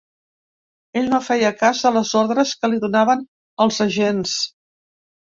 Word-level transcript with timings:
Ell 1.01 1.09
no 1.11 1.19
feia 1.25 1.51
cas 1.59 1.83
de 1.85 1.93
les 1.99 2.15
ordres 2.23 2.57
que 2.63 2.73
li 2.73 2.83
donaven 2.89 3.25
els 3.67 3.81
agents. 3.89 4.39